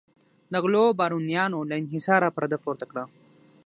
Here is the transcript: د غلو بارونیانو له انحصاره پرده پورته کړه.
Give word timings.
د 0.51 0.53
غلو 0.63 0.83
بارونیانو 0.99 1.59
له 1.69 1.75
انحصاره 1.81 2.29
پرده 2.35 2.57
پورته 2.63 2.85
کړه. 2.91 3.03